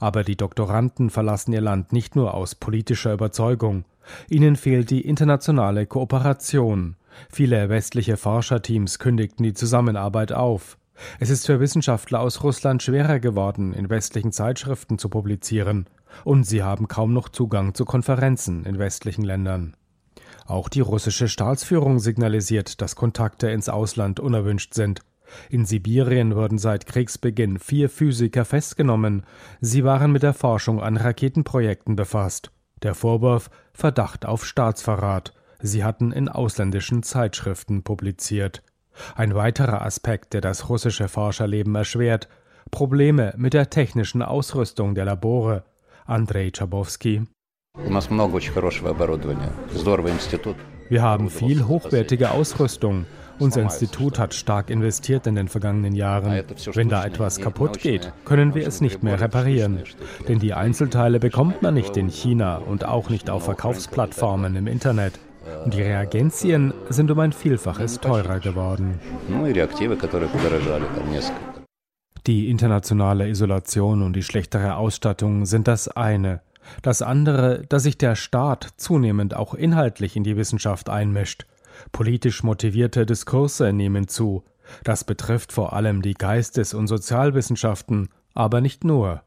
Aber 0.00 0.24
die 0.24 0.36
Doktoranden 0.36 1.10
verlassen 1.10 1.52
ihr 1.52 1.60
Land 1.60 1.92
nicht 1.92 2.16
nur 2.16 2.34
aus 2.34 2.54
politischer 2.54 3.12
Überzeugung. 3.12 3.84
Ihnen 4.30 4.56
fehlt 4.56 4.90
die 4.90 5.02
internationale 5.02 5.86
Kooperation. 5.86 6.96
Viele 7.30 7.68
westliche 7.68 8.16
Forscherteams 8.16 8.98
kündigten 8.98 9.44
die 9.44 9.54
Zusammenarbeit 9.54 10.32
auf. 10.32 10.77
Es 11.20 11.30
ist 11.30 11.46
für 11.46 11.60
Wissenschaftler 11.60 12.20
aus 12.20 12.42
Russland 12.42 12.82
schwerer 12.82 13.20
geworden, 13.20 13.72
in 13.72 13.90
westlichen 13.90 14.32
Zeitschriften 14.32 14.98
zu 14.98 15.08
publizieren, 15.08 15.86
und 16.24 16.44
sie 16.44 16.62
haben 16.62 16.88
kaum 16.88 17.12
noch 17.12 17.28
Zugang 17.28 17.74
zu 17.74 17.84
Konferenzen 17.84 18.64
in 18.64 18.78
westlichen 18.78 19.22
Ländern. 19.22 19.76
Auch 20.46 20.68
die 20.68 20.80
russische 20.80 21.28
Staatsführung 21.28 21.98
signalisiert, 21.98 22.80
dass 22.80 22.96
Kontakte 22.96 23.50
ins 23.50 23.68
Ausland 23.68 24.18
unerwünscht 24.18 24.74
sind. 24.74 25.02
In 25.50 25.66
Sibirien 25.66 26.34
wurden 26.34 26.56
seit 26.56 26.86
Kriegsbeginn 26.86 27.58
vier 27.58 27.90
Physiker 27.90 28.46
festgenommen. 28.46 29.24
Sie 29.60 29.84
waren 29.84 30.10
mit 30.10 30.22
der 30.22 30.32
Forschung 30.32 30.82
an 30.82 30.96
Raketenprojekten 30.96 31.96
befasst. 31.96 32.50
Der 32.82 32.94
Vorwurf 32.94 33.50
Verdacht 33.74 34.24
auf 34.24 34.46
Staatsverrat. 34.46 35.34
Sie 35.60 35.84
hatten 35.84 36.12
in 36.12 36.28
ausländischen 36.28 37.02
Zeitschriften 37.02 37.82
publiziert. 37.82 38.62
Ein 39.14 39.34
weiterer 39.34 39.82
Aspekt, 39.82 40.34
der 40.34 40.40
das 40.40 40.68
russische 40.68 41.08
Forscherleben 41.08 41.74
erschwert, 41.74 42.28
Probleme 42.70 43.34
mit 43.36 43.54
der 43.54 43.70
technischen 43.70 44.22
Ausrüstung 44.22 44.94
der 44.94 45.04
Labore. 45.04 45.64
Andrei 46.06 46.50
Chabowski. 46.50 47.22
Wir 50.88 51.02
haben 51.02 51.30
viel 51.30 51.66
hochwertige 51.66 52.30
Ausrüstung. 52.30 53.06
Unser 53.38 53.62
Institut 53.62 54.18
hat 54.18 54.34
stark 54.34 54.68
investiert 54.68 55.26
in 55.26 55.36
den 55.36 55.48
vergangenen 55.48 55.94
Jahren. 55.94 56.42
Wenn 56.74 56.88
da 56.88 57.04
etwas 57.04 57.38
kaputt 57.40 57.78
geht, 57.78 58.12
können 58.24 58.54
wir 58.54 58.66
es 58.66 58.80
nicht 58.80 59.02
mehr 59.02 59.20
reparieren. 59.20 59.84
Denn 60.26 60.40
die 60.40 60.54
Einzelteile 60.54 61.20
bekommt 61.20 61.62
man 61.62 61.74
nicht 61.74 61.96
in 61.96 62.08
China 62.08 62.56
und 62.56 62.84
auch 62.84 63.10
nicht 63.10 63.30
auf 63.30 63.44
Verkaufsplattformen 63.44 64.56
im 64.56 64.66
Internet. 64.66 65.20
Und 65.64 65.74
die 65.74 65.82
Reagenzien 65.82 66.72
sind 66.88 67.10
um 67.10 67.18
ein 67.18 67.32
Vielfaches 67.32 68.00
teurer 68.00 68.40
geworden. 68.40 68.98
Die 72.26 72.50
internationale 72.50 73.28
Isolation 73.28 74.02
und 74.02 74.14
die 74.14 74.22
schlechtere 74.22 74.76
Ausstattung 74.76 75.46
sind 75.46 75.68
das 75.68 75.88
eine. 75.88 76.40
Das 76.82 77.02
andere, 77.02 77.64
dass 77.68 77.84
sich 77.84 77.98
der 77.98 78.16
Staat 78.16 78.68
zunehmend 78.76 79.34
auch 79.34 79.54
inhaltlich 79.54 80.16
in 80.16 80.24
die 80.24 80.36
Wissenschaft 80.36 80.90
einmischt. 80.90 81.46
Politisch 81.92 82.42
motivierte 82.42 83.06
Diskurse 83.06 83.72
nehmen 83.72 84.08
zu. 84.08 84.44
Das 84.84 85.04
betrifft 85.04 85.52
vor 85.52 85.72
allem 85.72 86.02
die 86.02 86.14
Geistes- 86.14 86.74
und 86.74 86.88
Sozialwissenschaften, 86.88 88.08
aber 88.34 88.60
nicht 88.60 88.84
nur. 88.84 89.22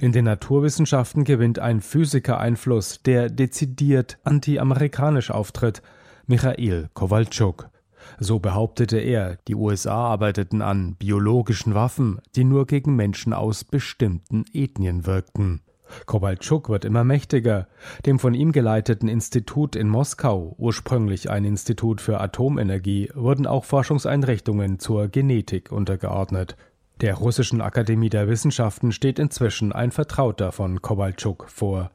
In 0.00 0.12
den 0.12 0.24
Naturwissenschaften 0.24 1.24
gewinnt 1.24 1.58
ein 1.58 1.80
Physiker 1.80 2.38
Einfluss, 2.38 3.02
der 3.02 3.28
dezidiert 3.28 4.18
anti-amerikanisch 4.24 5.30
auftritt, 5.30 5.82
Michail 6.26 6.88
Kowalczuk. 6.94 7.70
So 8.18 8.38
behauptete 8.38 8.98
er, 8.98 9.36
die 9.48 9.54
USA 9.54 9.94
arbeiteten 9.94 10.62
an 10.62 10.94
biologischen 10.94 11.74
Waffen, 11.74 12.20
die 12.34 12.44
nur 12.44 12.66
gegen 12.66 12.96
Menschen 12.96 13.32
aus 13.32 13.64
bestimmten 13.64 14.44
Ethnien 14.52 15.06
wirkten. 15.06 15.60
Kowalczuk 16.06 16.68
wird 16.68 16.84
immer 16.84 17.04
mächtiger. 17.04 17.68
Dem 18.04 18.18
von 18.18 18.34
ihm 18.34 18.52
geleiteten 18.52 19.08
Institut 19.08 19.76
in 19.76 19.88
Moskau, 19.88 20.54
ursprünglich 20.58 21.30
ein 21.30 21.44
Institut 21.44 22.00
für 22.00 22.20
Atomenergie, 22.20 23.10
wurden 23.14 23.46
auch 23.46 23.64
Forschungseinrichtungen 23.64 24.78
zur 24.78 25.08
Genetik 25.08 25.70
untergeordnet. 25.70 26.56
Der 27.02 27.14
Russischen 27.14 27.60
Akademie 27.60 28.08
der 28.08 28.26
Wissenschaften 28.26 28.90
steht 28.90 29.18
inzwischen 29.18 29.70
ein 29.70 29.90
Vertrauter 29.90 30.50
von 30.50 30.80
Kowalczuk 30.80 31.44
vor. 31.50 31.90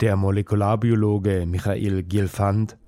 Der 0.00 0.16
Molekularbiologe 0.16 1.44
Michail 1.44 2.02
Gilfand. 2.02 2.78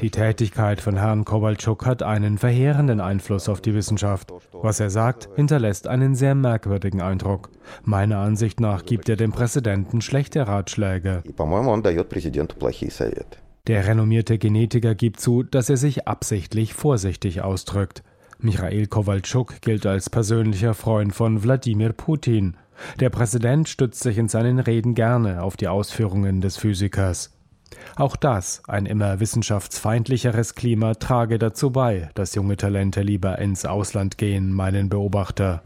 Die 0.00 0.10
Tätigkeit 0.10 0.80
von 0.80 0.96
Herrn 0.96 1.24
Kowalczuk 1.24 1.84
hat 1.84 2.04
einen 2.04 2.38
verheerenden 2.38 3.00
Einfluss 3.00 3.48
auf 3.48 3.60
die 3.60 3.74
Wissenschaft. 3.74 4.32
Was 4.52 4.78
er 4.78 4.90
sagt, 4.90 5.28
hinterlässt 5.34 5.88
einen 5.88 6.14
sehr 6.14 6.36
merkwürdigen 6.36 7.00
Eindruck. 7.02 7.50
Meiner 7.82 8.18
Ansicht 8.18 8.60
nach 8.60 8.84
gibt 8.84 9.08
er 9.08 9.16
dem 9.16 9.32
Präsidenten 9.32 10.00
schlechte 10.00 10.46
Ratschläge. 10.46 11.24
Der 13.68 13.86
renommierte 13.86 14.38
Genetiker 14.38 14.94
gibt 14.94 15.20
zu, 15.20 15.42
dass 15.42 15.70
er 15.70 15.76
sich 15.76 16.06
absichtlich 16.08 16.74
vorsichtig 16.74 17.42
ausdrückt. 17.42 18.02
Michail 18.44 18.88
Kowalczuk 18.88 19.60
gilt 19.60 19.86
als 19.86 20.10
persönlicher 20.10 20.74
Freund 20.74 21.14
von 21.14 21.44
Wladimir 21.44 21.92
Putin. 21.92 22.56
Der 22.98 23.08
Präsident 23.08 23.68
stützt 23.68 24.02
sich 24.02 24.18
in 24.18 24.26
seinen 24.26 24.58
Reden 24.58 24.94
gerne 24.94 25.42
auf 25.42 25.56
die 25.56 25.68
Ausführungen 25.68 26.40
des 26.40 26.56
Physikers. 26.56 27.38
Auch 27.94 28.16
das, 28.16 28.62
ein 28.66 28.86
immer 28.86 29.20
wissenschaftsfeindlicheres 29.20 30.56
Klima, 30.56 30.94
trage 30.94 31.38
dazu 31.38 31.70
bei, 31.70 32.10
dass 32.14 32.34
junge 32.34 32.56
Talente 32.56 33.02
lieber 33.02 33.38
ins 33.38 33.64
Ausland 33.64 34.18
gehen, 34.18 34.52
meinen 34.52 34.88
Beobachter. 34.88 35.62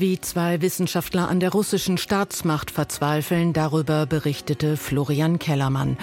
Wie 0.00 0.20
zwei 0.20 0.62
Wissenschaftler 0.62 1.28
an 1.28 1.40
der 1.40 1.50
russischen 1.50 1.98
Staatsmacht 1.98 2.70
verzweifeln, 2.70 3.52
darüber 3.52 4.06
berichtete 4.06 4.76
Florian 4.76 5.40
Kellermann. 5.40 5.96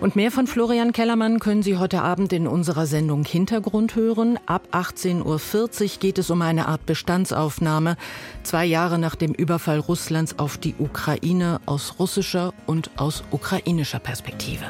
Und 0.00 0.16
mehr 0.16 0.30
von 0.30 0.46
Florian 0.46 0.92
Kellermann 0.92 1.40
können 1.40 1.62
Sie 1.62 1.76
heute 1.76 2.00
Abend 2.00 2.32
in 2.32 2.46
unserer 2.46 2.86
Sendung 2.86 3.22
Hintergrund 3.26 3.96
hören. 3.96 4.38
Ab 4.46 4.68
18.40 4.72 5.24
Uhr 5.24 5.98
geht 6.00 6.16
es 6.16 6.30
um 6.30 6.40
eine 6.40 6.68
Art 6.68 6.86
Bestandsaufnahme, 6.86 7.98
zwei 8.44 8.64
Jahre 8.64 8.98
nach 8.98 9.14
dem 9.14 9.34
Überfall 9.34 9.78
Russlands 9.78 10.38
auf 10.38 10.56
die 10.56 10.74
Ukraine 10.78 11.60
aus 11.66 11.96
russischer 11.98 12.54
und 12.64 12.92
aus 12.96 13.24
ukrainischer 13.30 13.98
Perspektive. 13.98 14.64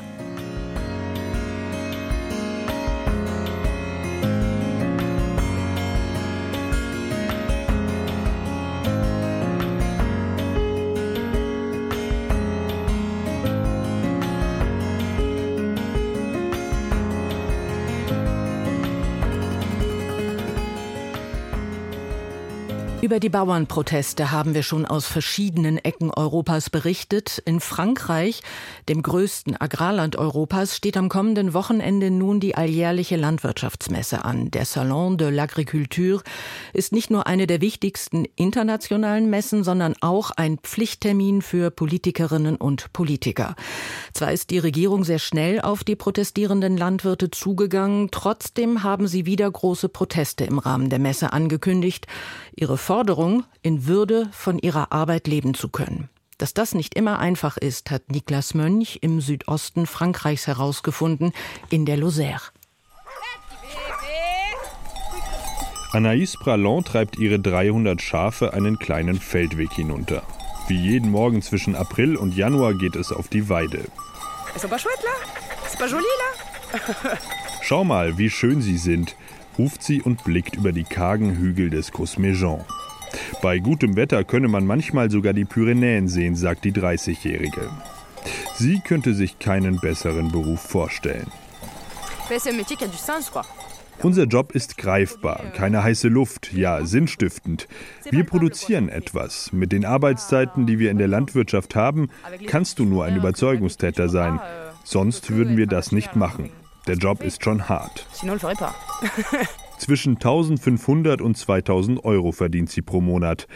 Über 23.04 23.20
die 23.20 23.28
Bauernproteste 23.28 24.30
haben 24.30 24.54
wir 24.54 24.62
schon 24.62 24.86
aus 24.86 25.04
verschiedenen 25.04 25.76
Ecken 25.76 26.10
Europas 26.10 26.70
berichtet. 26.70 27.36
In 27.44 27.60
Frankreich, 27.60 28.40
dem 28.88 29.02
größten 29.02 29.60
Agrarland 29.60 30.16
Europas, 30.16 30.74
steht 30.74 30.96
am 30.96 31.10
kommenden 31.10 31.52
Wochenende 31.52 32.10
nun 32.10 32.40
die 32.40 32.54
alljährliche 32.54 33.16
Landwirtschaftsmesse 33.16 34.24
an. 34.24 34.50
Der 34.50 34.64
Salon 34.64 35.18
de 35.18 35.28
l'Agriculture 35.28 36.22
ist 36.72 36.92
nicht 36.92 37.10
nur 37.10 37.26
eine 37.26 37.46
der 37.46 37.60
wichtigsten 37.60 38.24
internationalen 38.36 39.28
Messen, 39.28 39.64
sondern 39.64 39.96
auch 40.00 40.30
ein 40.30 40.56
Pflichttermin 40.56 41.42
für 41.42 41.70
Politikerinnen 41.70 42.56
und 42.56 42.90
Politiker. 42.94 43.54
Zwar 44.14 44.32
ist 44.32 44.48
die 44.48 44.58
Regierung 44.58 45.04
sehr 45.04 45.18
schnell 45.18 45.60
auf 45.60 45.84
die 45.84 45.94
protestierenden 45.94 46.78
Landwirte 46.78 47.30
zugegangen, 47.30 48.08
trotzdem 48.10 48.82
haben 48.82 49.08
sie 49.08 49.26
wieder 49.26 49.50
große 49.50 49.90
Proteste 49.90 50.44
im 50.44 50.58
Rahmen 50.58 50.88
der 50.88 51.00
Messe 51.00 51.34
angekündigt. 51.34 52.06
Ihre 52.56 52.78
Forderung, 52.94 53.42
in 53.60 53.88
Würde 53.88 54.28
von 54.30 54.56
ihrer 54.56 54.92
Arbeit 54.92 55.26
leben 55.26 55.54
zu 55.54 55.68
können. 55.68 56.10
Dass 56.38 56.54
das 56.54 56.76
nicht 56.76 56.94
immer 56.94 57.18
einfach 57.18 57.56
ist, 57.56 57.90
hat 57.90 58.12
Niklas 58.12 58.54
Mönch 58.54 59.00
im 59.02 59.20
Südosten 59.20 59.86
Frankreichs 59.86 60.46
herausgefunden, 60.46 61.32
in 61.70 61.86
der 61.86 61.98
Lozère. 61.98 62.52
Anaïs 65.90 66.38
Pralon 66.38 66.84
treibt 66.84 67.18
ihre 67.18 67.40
300 67.40 68.00
Schafe 68.00 68.52
einen 68.52 68.78
kleinen 68.78 69.18
Feldweg 69.18 69.72
hinunter. 69.72 70.22
Wie 70.68 70.80
jeden 70.80 71.10
Morgen 71.10 71.42
zwischen 71.42 71.74
April 71.74 72.14
und 72.14 72.36
Januar 72.36 72.74
geht 72.74 72.94
es 72.94 73.10
auf 73.10 73.26
die 73.26 73.48
Weide. 73.48 73.86
Schau 77.60 77.82
mal, 77.82 78.18
wie 78.18 78.30
schön 78.30 78.62
sie 78.62 78.78
sind, 78.78 79.16
ruft 79.58 79.82
sie 79.82 80.02
und 80.02 80.24
blickt 80.24 80.56
über 80.56 80.72
die 80.72 80.84
kargen 80.84 81.36
Hügel 81.36 81.70
des 81.70 81.92
Cosméjean. 81.92 82.64
Bei 83.42 83.58
gutem 83.58 83.96
Wetter 83.96 84.24
könne 84.24 84.48
man 84.48 84.66
manchmal 84.66 85.10
sogar 85.10 85.32
die 85.32 85.44
Pyrenäen 85.44 86.08
sehen, 86.08 86.36
sagt 86.36 86.64
die 86.64 86.72
30-Jährige. 86.72 87.70
Sie 88.56 88.80
könnte 88.80 89.14
sich 89.14 89.38
keinen 89.38 89.80
besseren 89.80 90.30
Beruf 90.30 90.60
vorstellen. 90.60 91.30
Unser 94.02 94.24
Job 94.24 94.52
ist 94.52 94.76
greifbar, 94.76 95.40
keine 95.54 95.82
heiße 95.84 96.08
Luft, 96.08 96.52
ja 96.52 96.84
sinnstiftend. 96.84 97.68
Wir 98.10 98.24
produzieren 98.24 98.88
etwas. 98.88 99.52
Mit 99.52 99.72
den 99.72 99.84
Arbeitszeiten, 99.84 100.66
die 100.66 100.78
wir 100.78 100.90
in 100.90 100.98
der 100.98 101.08
Landwirtschaft 101.08 101.74
haben, 101.74 102.10
kannst 102.46 102.78
du 102.78 102.84
nur 102.84 103.04
ein 103.04 103.16
Überzeugungstäter 103.16 104.08
sein. 104.08 104.40
Sonst 104.82 105.30
würden 105.30 105.56
wir 105.56 105.66
das 105.66 105.92
nicht 105.92 106.16
machen. 106.16 106.50
Der 106.86 106.96
Job 106.96 107.22
ist 107.22 107.42
schon 107.42 107.66
hart. 107.68 108.06
Zwischen 109.78 110.16
1500 110.16 111.22
und 111.22 111.36
2000 111.36 112.04
Euro 112.04 112.32
verdient 112.32 112.70
sie 112.70 112.82
pro 112.82 113.00
Monat. 113.00 113.46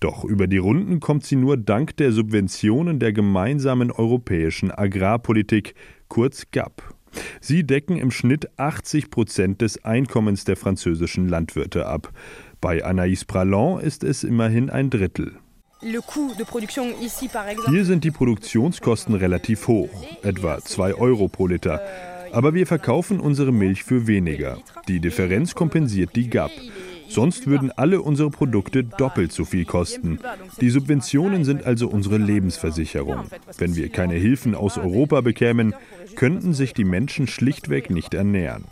Doch 0.00 0.24
über 0.24 0.46
die 0.46 0.58
Runden 0.58 1.00
kommt 1.00 1.24
sie 1.24 1.36
nur 1.36 1.56
dank 1.56 1.96
der 1.96 2.12
Subventionen 2.12 2.98
der 2.98 3.14
gemeinsamen 3.14 3.90
europäischen 3.90 4.70
Agrarpolitik, 4.70 5.74
kurz 6.08 6.50
GAP. 6.50 6.82
Sie 7.40 7.64
decken 7.64 7.96
im 7.96 8.10
Schnitt 8.10 8.50
80 8.58 9.10
Prozent 9.10 9.62
des 9.62 9.82
Einkommens 9.84 10.44
der 10.44 10.56
französischen 10.56 11.28
Landwirte 11.28 11.86
ab. 11.86 12.12
Bei 12.60 12.84
Anaïs 12.84 13.24
Pralon 13.26 13.80
ist 13.80 14.04
es 14.04 14.24
immerhin 14.24 14.68
ein 14.68 14.90
Drittel. 14.90 15.36
Hier 15.80 16.02
sind 17.84 18.04
die 18.04 18.10
Produktionskosten 18.10 19.14
relativ 19.14 19.68
hoch, 19.68 19.88
etwa 20.22 20.58
2 20.58 20.94
Euro 20.94 21.28
pro 21.28 21.46
Liter. 21.46 21.80
Aber 22.34 22.52
wir 22.52 22.66
verkaufen 22.66 23.20
unsere 23.20 23.52
Milch 23.52 23.84
für 23.84 24.08
weniger. 24.08 24.58
Die 24.88 24.98
Differenz 24.98 25.54
kompensiert 25.54 26.16
die 26.16 26.28
GAP. 26.28 26.50
Sonst 27.08 27.46
würden 27.46 27.70
alle 27.70 28.02
unsere 28.02 28.30
Produkte 28.30 28.82
doppelt 28.82 29.30
so 29.30 29.44
viel 29.44 29.64
kosten. 29.64 30.18
Die 30.60 30.70
Subventionen 30.70 31.44
sind 31.44 31.64
also 31.64 31.86
unsere 31.86 32.18
Lebensversicherung. 32.18 33.26
Wenn 33.56 33.76
wir 33.76 33.88
keine 33.88 34.14
Hilfen 34.14 34.56
aus 34.56 34.78
Europa 34.78 35.20
bekämen, 35.20 35.74
könnten 36.16 36.54
sich 36.54 36.74
die 36.74 36.84
Menschen 36.84 37.28
schlichtweg 37.28 37.90
nicht 37.90 38.14
ernähren. 38.14 38.64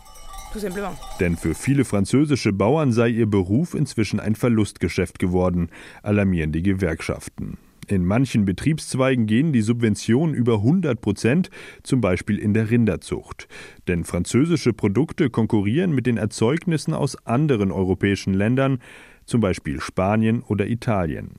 Denn 1.21 1.37
für 1.37 1.55
viele 1.55 1.85
französische 1.85 2.51
Bauern 2.51 2.91
sei 2.91 3.07
ihr 3.07 3.27
Beruf 3.27 3.75
inzwischen 3.75 4.19
ein 4.19 4.35
Verlustgeschäft 4.35 5.19
geworden, 5.19 5.69
alarmieren 6.01 6.51
die 6.51 6.63
Gewerkschaften. 6.63 7.57
In 7.87 8.05
manchen 8.05 8.45
Betriebszweigen 8.45 9.25
gehen 9.25 9.51
die 9.51 9.61
Subventionen 9.61 10.33
über 10.33 10.55
100 10.55 11.01
Prozent, 11.01 11.49
zum 11.83 12.01
Beispiel 12.01 12.37
in 12.37 12.53
der 12.53 12.69
Rinderzucht. 12.69 13.47
Denn 13.87 14.03
französische 14.03 14.73
Produkte 14.73 15.29
konkurrieren 15.29 15.93
mit 15.93 16.05
den 16.05 16.17
Erzeugnissen 16.17 16.93
aus 16.93 17.15
anderen 17.25 17.71
europäischen 17.71 18.33
Ländern, 18.33 18.79
zum 19.25 19.41
Beispiel 19.41 19.79
Spanien 19.79 20.43
oder 20.43 20.67
Italien. 20.67 21.35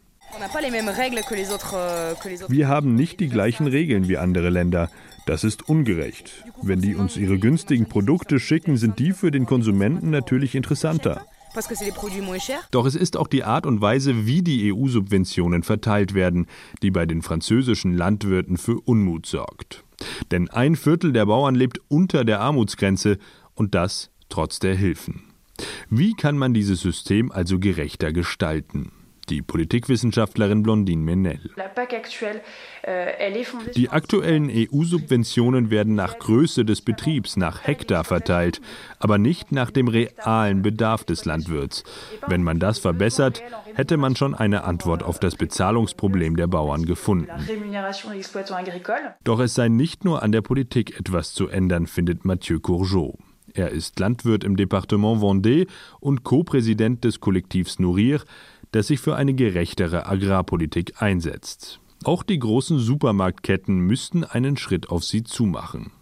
Wir 2.49 2.69
haben 2.69 2.95
nicht 2.95 3.21
die 3.21 3.29
gleichen 3.29 3.67
Regeln 3.67 4.09
wie 4.09 4.16
andere 4.18 4.51
Länder. 4.51 4.90
Das 5.27 5.45
ist 5.45 5.68
ungerecht. 5.68 6.45
Wenn 6.62 6.81
die 6.81 6.97
uns 6.97 7.16
ihre 7.16 7.38
günstigen 7.38 7.87
Produkte 7.87 8.40
schicken, 8.40 8.77
sind 8.77 8.99
die 8.99 9.12
für 9.12 9.31
den 9.31 9.47
Konsumenten 9.47 10.11
natürlich 10.11 10.55
interessanter. 10.55 11.25
Doch 12.71 12.85
es 12.85 12.95
ist 12.95 13.17
auch 13.17 13.29
die 13.29 13.45
Art 13.45 13.67
und 13.67 13.81
Weise, 13.81 14.27
wie 14.27 14.43
die 14.43 14.73
EU-Subventionen 14.73 15.62
verteilt 15.62 16.14
werden, 16.14 16.47
die 16.83 16.90
bei 16.90 17.07
den 17.07 17.23
französischen 17.23 17.97
Landwirten 17.97 18.57
für 18.57 18.81
Unmut 18.81 19.27
sorgt. 19.27 19.85
Denn 20.31 20.51
ein 20.51 20.77
Viertel 20.77 21.12
der 21.12 21.27
Bauern 21.27 21.55
lebt 21.55 21.81
unter 21.88 22.25
der 22.25 22.40
Armutsgrenze 22.40 23.19
und 23.55 23.75
das 23.75 24.11
trotz 24.29 24.59
der 24.59 24.75
Hilfen. 24.75 25.23
Wie 25.88 26.14
kann 26.14 26.37
man 26.37 26.55
dieses 26.55 26.81
System 26.81 27.31
also 27.31 27.59
gerechter 27.59 28.12
gestalten? 28.12 28.90
Die 29.27 29.43
Politikwissenschaftlerin 29.43 30.63
Blondine 30.63 31.03
Menel. 31.03 31.41
Euh, 32.87 33.07
die 33.75 33.89
aktuellen 33.89 34.51
EU-Subventionen 34.51 35.71
werden 35.71 35.95
nach 35.95 36.19
Größe 36.19 36.65
des 36.65 36.83
Betriebs, 36.83 37.37
nach 37.37 37.67
Hektar 37.67 38.05
verteilt, 38.05 38.61
aber 38.99 39.19
nicht 39.19 39.53
nach 39.53 39.71
dem 39.71 39.89
realen 39.89 40.63
Bedarf 40.63 41.05
des 41.05 41.25
Landwirts. 41.25 41.85
Wenn 42.27 42.43
man 42.43 42.59
das 42.59 42.79
verbessert, 42.79 43.43
hätte 43.75 43.97
man 43.97 44.17
schon 44.17 44.35
eine 44.35 44.65
Antwort 44.65 45.03
auf 45.03 45.19
das 45.19 45.37
Bezahlungsproblem 45.37 46.37
der 46.37 46.47
Bauern 46.47 46.85
gefunden. 46.85 47.29
Doch 49.25 49.41
es 49.41 49.55
sei 49.55 49.69
nicht 49.69 50.05
nur 50.05 50.23
an 50.23 50.33
der 50.33 50.43
Politik 50.43 50.99
etwas 50.99 51.33
zu 51.35 51.49
ändern, 51.49 51.87
findet 51.87 52.25
Mathieu 52.25 52.61
Courgeot. 52.61 53.19
Er 53.55 53.71
ist 53.71 54.01
Landwirt 54.01 54.43
im 54.43 54.57
Departement 54.57 55.23
Vendée 55.23 55.69
und 56.01 56.25
Co-Präsident 56.25 57.05
des 57.05 57.21
Kollektivs 57.21 57.79
Nourrir, 57.79 58.21
das 58.75 58.89
sich 58.89 58.99
für 58.99 59.15
eine 59.15 59.35
gerechtere 59.35 60.07
Agrarpolitik 60.07 61.01
einsetzt. 61.01 61.81
Auch 62.03 62.23
die 62.23 62.39
großen 62.39 62.79
Supermarktketten 62.79 63.79
müssten 63.79 64.25
einen 64.25 64.57
Schritt 64.57 64.91
auf 64.91 65.05
sie 65.05 65.23
zumachen. 65.23 65.93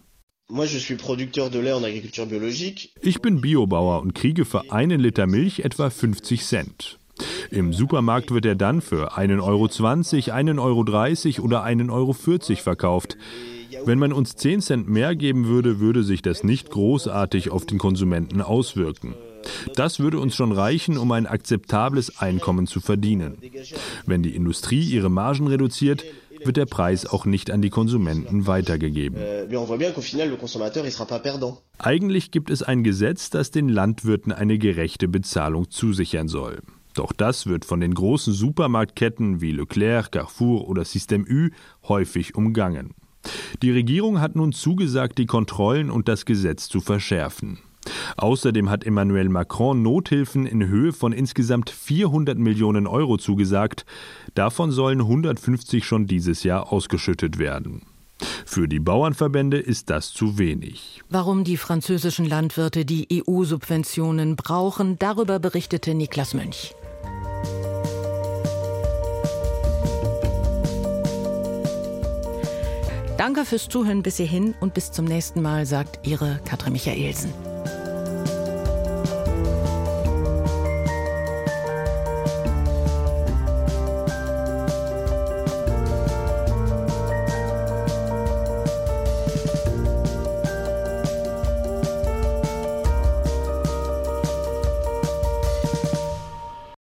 Ich 3.01 3.21
bin 3.21 3.41
Biobauer 3.41 4.01
und 4.01 4.13
kriege 4.15 4.45
für 4.45 4.71
einen 4.71 4.99
Liter 4.99 5.27
Milch 5.27 5.59
etwa 5.59 5.89
50 5.89 6.43
Cent. 6.43 6.99
Im 7.51 7.73
Supermarkt 7.73 8.31
wird 8.31 8.45
er 8.45 8.55
dann 8.55 8.81
für 8.81 9.17
1,20 9.17 9.41
Euro, 9.41 9.65
1,30 9.65 11.37
Euro 11.39 11.45
oder 11.45 11.63
1,40 11.63 11.91
Euro 11.91 12.13
verkauft. 12.55 13.17
Wenn 13.85 13.99
man 13.99 14.13
uns 14.13 14.35
10 14.35 14.61
Cent 14.61 14.89
mehr 14.89 15.15
geben 15.15 15.47
würde, 15.47 15.79
würde 15.79 16.03
sich 16.03 16.21
das 16.21 16.43
nicht 16.43 16.71
großartig 16.71 17.51
auf 17.51 17.65
den 17.65 17.77
Konsumenten 17.77 18.41
auswirken. 18.41 19.13
Das 19.75 19.99
würde 19.99 20.19
uns 20.19 20.35
schon 20.35 20.51
reichen, 20.51 20.97
um 20.97 21.11
ein 21.11 21.25
akzeptables 21.25 22.19
Einkommen 22.19 22.67
zu 22.67 22.79
verdienen. 22.79 23.37
Wenn 24.05 24.23
die 24.23 24.35
Industrie 24.35 24.83
ihre 24.83 25.09
Margen 25.09 25.47
reduziert, 25.47 26.03
wird 26.45 26.57
der 26.57 26.65
Preis 26.65 27.05
auch 27.05 27.25
nicht 27.25 27.51
an 27.51 27.61
die 27.61 27.69
Konsumenten 27.69 28.47
weitergegeben. 28.47 29.17
Eigentlich 31.77 32.31
gibt 32.31 32.49
es 32.49 32.63
ein 32.63 32.83
Gesetz, 32.83 33.29
das 33.29 33.51
den 33.51 33.69
Landwirten 33.69 34.31
eine 34.31 34.57
gerechte 34.57 35.07
Bezahlung 35.07 35.69
zusichern 35.69 36.27
soll. 36.27 36.59
Doch 36.93 37.11
das 37.11 37.47
wird 37.47 37.65
von 37.65 37.79
den 37.79 37.93
großen 37.93 38.33
Supermarktketten 38.33 39.41
wie 39.41 39.51
Leclerc, 39.51 40.11
Carrefour 40.11 40.67
oder 40.67 40.83
Système 40.83 41.25
U 41.27 41.49
häufig 41.87 42.35
umgangen. 42.35 42.93
Die 43.61 43.71
Regierung 43.71 44.19
hat 44.19 44.35
nun 44.35 44.51
zugesagt, 44.51 45.17
die 45.17 45.25
Kontrollen 45.25 45.89
und 45.89 46.07
das 46.07 46.25
Gesetz 46.25 46.67
zu 46.67 46.81
verschärfen. 46.81 47.59
Außerdem 48.17 48.69
hat 48.69 48.83
Emmanuel 48.85 49.29
Macron 49.29 49.81
Nothilfen 49.81 50.45
in 50.45 50.67
Höhe 50.67 50.93
von 50.93 51.13
insgesamt 51.13 51.69
400 51.69 52.37
Millionen 52.37 52.87
Euro 52.87 53.17
zugesagt. 53.17 53.85
Davon 54.33 54.71
sollen 54.71 55.01
150 55.01 55.85
schon 55.85 56.07
dieses 56.07 56.43
Jahr 56.43 56.71
ausgeschüttet 56.71 57.39
werden. 57.39 57.83
Für 58.45 58.67
die 58.67 58.79
Bauernverbände 58.79 59.57
ist 59.57 59.89
das 59.89 60.13
zu 60.13 60.37
wenig. 60.37 61.01
Warum 61.09 61.43
die 61.43 61.57
französischen 61.57 62.25
Landwirte 62.25 62.85
die 62.85 63.07
EU-Subventionen 63.11 64.35
brauchen, 64.35 64.97
darüber 64.99 65.39
berichtete 65.39 65.93
Niklas 65.93 66.33
Mönch. 66.33 66.73
Danke 73.17 73.45
fürs 73.45 73.69
Zuhören 73.69 74.03
bis 74.03 74.17
hierhin 74.17 74.53
und 74.59 74.73
bis 74.73 74.91
zum 74.91 75.05
nächsten 75.05 75.41
Mal, 75.41 75.65
sagt 75.65 76.05
Ihre 76.05 76.39
Katrin 76.45 76.73
Michaelsen. 76.73 77.31